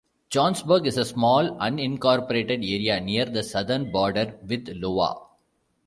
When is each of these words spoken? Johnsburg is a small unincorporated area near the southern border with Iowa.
Johnsburg 0.31 0.87
is 0.87 0.97
a 0.97 1.05
small 1.05 1.55
unincorporated 1.59 2.67
area 2.67 2.99
near 2.99 3.23
the 3.25 3.43
southern 3.43 3.91
border 3.91 4.35
with 4.43 4.67
Iowa. 4.67 5.27